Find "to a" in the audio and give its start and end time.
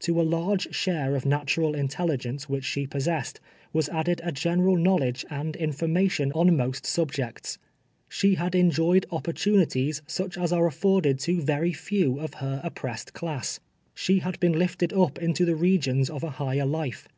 0.00-0.30